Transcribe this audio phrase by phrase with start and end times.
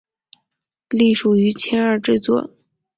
[0.89, 2.49] 隶属于青二制作。